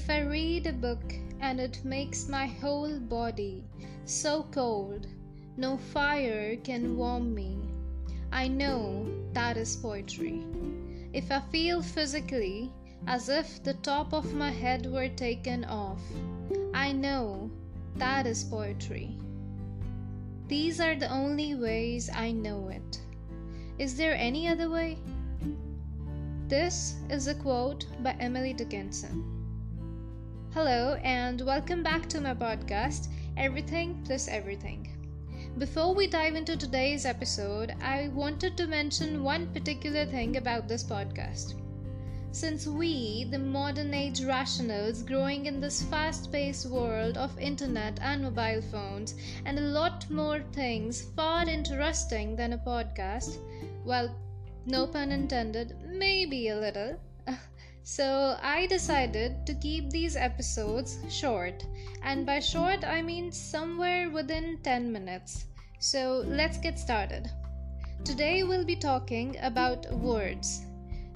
[0.00, 3.64] If I read a book and it makes my whole body
[4.04, 5.08] so cold,
[5.56, 7.58] no fire can warm me,
[8.30, 10.46] I know that is poetry.
[11.12, 12.70] If I feel physically
[13.08, 16.00] as if the top of my head were taken off,
[16.72, 17.50] I know
[17.96, 19.18] that is poetry.
[20.46, 23.00] These are the only ways I know it.
[23.78, 24.96] Is there any other way?
[26.46, 29.37] This is a quote by Emily Dickinson.
[30.58, 34.88] Hello, and welcome back to my podcast, Everything Plus Everything.
[35.56, 40.82] Before we dive into today's episode, I wanted to mention one particular thing about this
[40.82, 41.54] podcast.
[42.32, 48.24] Since we, the modern age rationals growing in this fast paced world of internet and
[48.24, 53.38] mobile phones, and a lot more things far interesting than a podcast,
[53.84, 54.12] well,
[54.66, 56.98] no pun intended, maybe a little.
[57.90, 61.64] So I decided to keep these episodes short,
[62.02, 65.46] and by short I mean somewhere within 10 minutes.
[65.78, 67.30] So let's get started.
[68.04, 70.66] Today we'll be talking about words.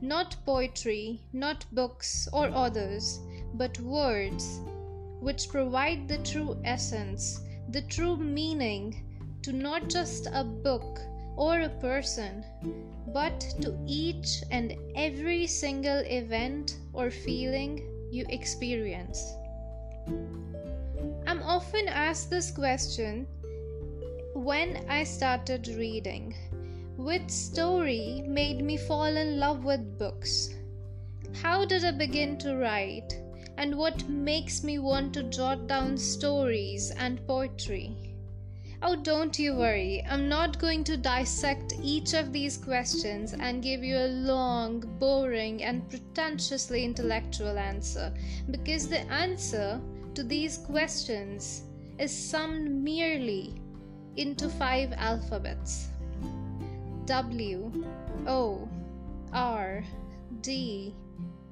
[0.00, 3.20] Not poetry, not books or others,
[3.54, 4.58] but words
[5.20, 9.04] which provide the true essence, the true meaning
[9.42, 10.98] to not just a book
[11.36, 12.44] or a person,
[13.12, 19.34] but to each and every single event or feeling you experience.
[21.26, 23.26] I'm often asked this question
[24.34, 26.34] when I started reading
[26.96, 30.54] Which story made me fall in love with books?
[31.42, 33.12] How did I begin to write?
[33.58, 38.05] And what makes me want to jot down stories and poetry?
[38.82, 43.82] Oh, don't you worry, I'm not going to dissect each of these questions and give
[43.82, 48.12] you a long, boring, and pretentiously intellectual answer
[48.50, 49.80] because the answer
[50.14, 51.62] to these questions
[51.98, 53.54] is summed merely
[54.16, 55.88] into five alphabets
[57.06, 57.84] W,
[58.26, 58.68] O,
[59.32, 59.84] R,
[60.42, 60.94] D,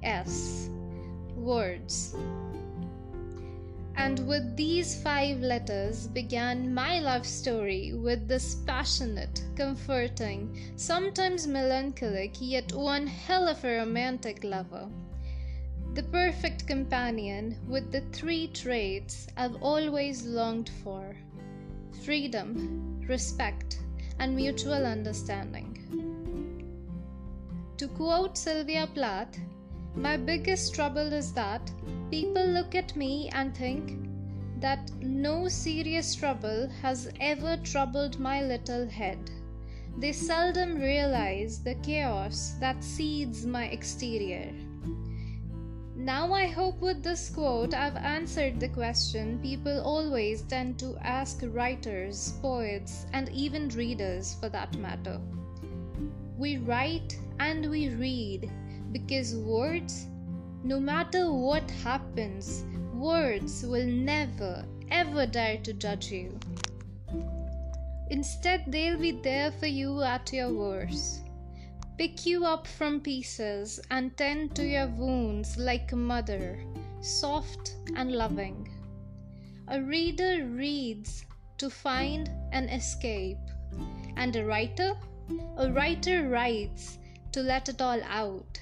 [0.03, 0.69] S.
[1.35, 2.15] Words.
[3.97, 12.35] And with these five letters began my love story with this passionate, comforting, sometimes melancholic,
[12.39, 14.89] yet one hell of a romantic lover.
[15.93, 21.15] The perfect companion with the three traits I've always longed for
[22.03, 23.79] freedom, respect,
[24.19, 25.71] and mutual understanding.
[27.77, 29.39] To quote Sylvia Plath,
[29.95, 31.71] my biggest trouble is that
[32.09, 33.99] people look at me and think
[34.59, 39.31] that no serious trouble has ever troubled my little head.
[39.97, 44.53] They seldom realize the chaos that seeds my exterior.
[45.95, 51.41] Now, I hope with this quote I've answered the question people always tend to ask
[51.47, 55.19] writers, poets, and even readers for that matter.
[56.37, 58.51] We write and we read
[58.91, 60.07] because words,
[60.65, 66.39] no matter what happens, words will never ever dare to judge you.
[68.09, 71.21] Instead, they'll be there for you at your worst.
[71.99, 76.59] Pick you up from pieces and tend to your wounds like a mother,
[76.99, 78.67] soft and loving.
[79.67, 81.25] A reader reads
[81.59, 83.37] to find an escape,
[84.17, 84.93] and a writer,
[85.57, 86.97] a writer writes
[87.33, 88.59] to let it all out.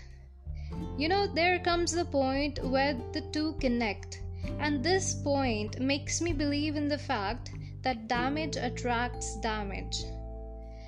[0.97, 4.22] You know, there comes a point where the two connect,
[4.59, 7.51] and this point makes me believe in the fact
[7.81, 10.03] that damage attracts damage.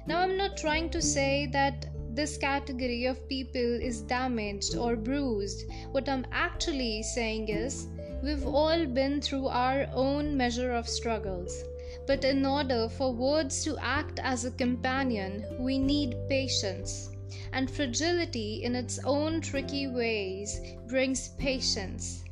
[0.06, 5.66] Now, I'm not trying to say that this category of people is damaged or bruised.
[5.91, 7.88] What I'm actually saying is,
[8.24, 11.63] we've all been through our own measure of struggles.
[12.06, 17.10] But in order for words to act as a companion, we need patience
[17.54, 22.24] and fragility in its own tricky ways brings patience.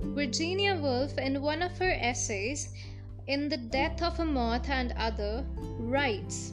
[0.00, 2.74] Virginia Woolf, in one of her essays,
[3.26, 5.44] In the Death of a Moth and Other,
[5.78, 6.52] writes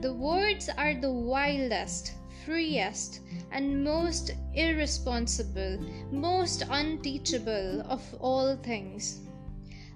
[0.00, 2.12] The words are the wildest,
[2.44, 3.20] freest,
[3.50, 5.78] and most irresponsible,
[6.10, 9.20] most unteachable of all things.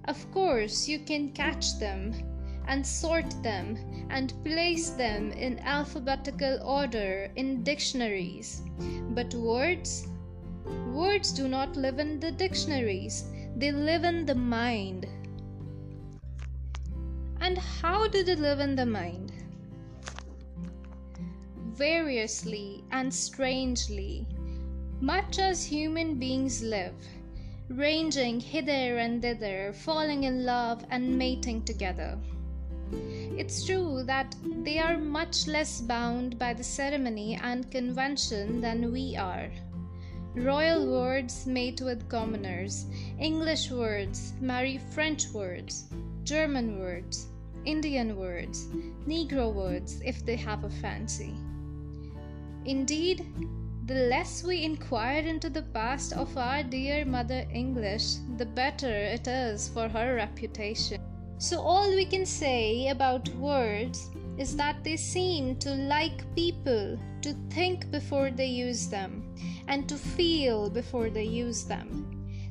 [0.05, 2.13] Of course, you can catch them
[2.67, 3.77] and sort them
[4.11, 8.63] and place them in alphabetical order in dictionaries.
[9.11, 10.07] But words?
[10.93, 13.25] Words do not live in the dictionaries,
[13.57, 15.07] they live in the mind.
[17.41, 19.33] And how do they live in the mind?
[21.75, 24.27] Variously and strangely,
[25.01, 26.95] much as human beings live,
[27.69, 32.17] ranging hither and thither, falling in love and mating together.
[32.93, 39.17] It's true that they are much less bound by the ceremony and convention than we
[39.17, 39.51] are.
[40.35, 42.87] Royal words mate with commoners,
[43.19, 45.85] English words marry French words,
[46.25, 47.27] German words,
[47.65, 48.67] Indian words,
[49.07, 51.35] Negro words if they have a fancy.
[52.65, 53.27] Indeed,
[53.87, 59.27] the less we inquire into the past of our dear Mother English, the better it
[59.27, 61.01] is for her reputation.
[61.43, 67.35] So, all we can say about words is that they seem to like people to
[67.51, 69.35] think before they use them
[69.67, 72.07] and to feel before they use them.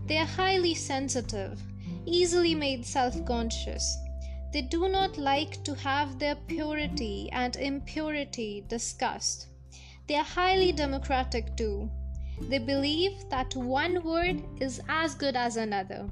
[0.08, 1.64] They are highly sensitive,
[2.06, 3.98] easily made self conscious.
[4.52, 9.48] They do not like to have their purity and impurity discussed.
[10.08, 11.90] They are highly democratic too.
[12.42, 16.10] They believe that one word is as good as another.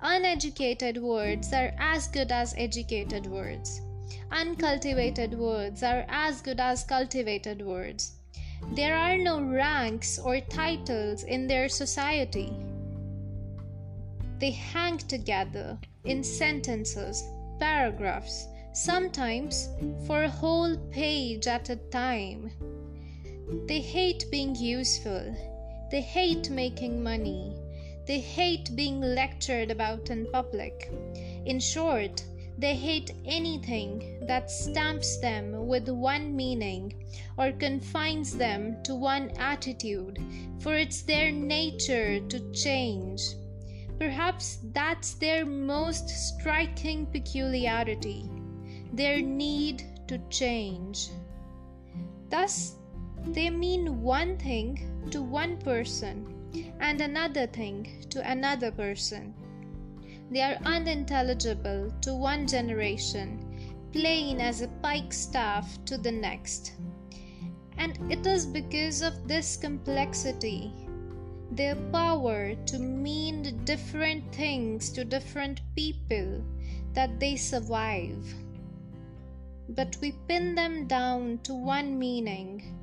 [0.00, 3.80] Uneducated words are as good as educated words.
[4.30, 8.12] Uncultivated words are as good as cultivated words.
[8.74, 12.52] There are no ranks or titles in their society.
[14.38, 17.24] They hang together in sentences,
[17.58, 19.68] paragraphs, sometimes
[20.06, 22.52] for a whole page at a time.
[23.66, 25.34] They hate being useful.
[25.90, 27.56] They hate making money.
[28.08, 30.90] They hate being lectured about in public.
[31.44, 32.24] In short,
[32.56, 36.94] they hate anything that stamps them with one meaning
[37.36, 40.18] or confines them to one attitude,
[40.58, 43.20] for it's their nature to change.
[43.98, 48.30] Perhaps that's their most striking peculiarity
[48.90, 51.10] their need to change.
[52.30, 52.76] Thus,
[53.26, 56.37] they mean one thing to one person
[56.80, 59.34] and another thing to another person.
[60.30, 63.38] They are unintelligible to one generation,
[63.92, 66.72] plain as a pikestaff to the next.
[67.76, 70.72] And it is because of this complexity,
[71.52, 76.44] their power to mean different things to different people,
[76.92, 78.34] that they survive.
[79.68, 82.74] But we pin them down to one meaning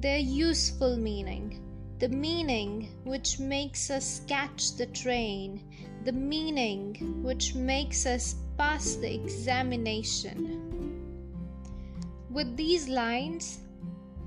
[0.00, 1.60] their useful meaning,
[2.00, 5.62] the meaning which makes us catch the train,
[6.06, 10.58] the meaning which makes us pass the examination.
[12.30, 13.58] With these lines,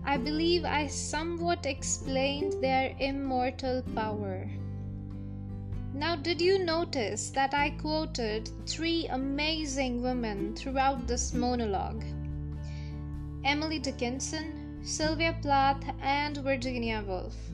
[0.06, 4.48] I believe I somewhat explained their immortal power.
[5.96, 12.04] Now, did you notice that I quoted three amazing women throughout this monologue?
[13.44, 17.53] Emily Dickinson, Sylvia Plath, and Virginia Woolf.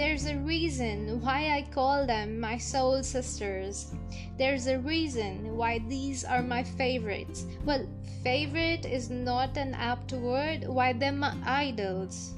[0.00, 3.92] There's a reason why I call them my soul sisters.
[4.38, 7.44] There's a reason why these are my favorites.
[7.66, 7.86] Well,
[8.24, 12.32] favorite is not an apt word, why they're my idols.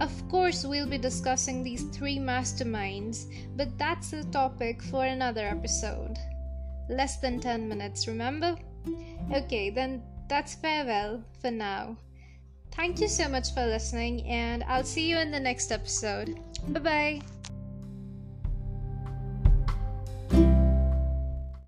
[0.00, 6.16] Of course, we'll be discussing these three masterminds, but that's a topic for another episode.
[6.88, 8.56] Less than 10 minutes, remember?
[9.30, 11.98] Okay, then that's farewell for now.
[12.74, 16.40] Thank you so much for listening, and I'll see you in the next episode.
[16.68, 17.20] Bye bye.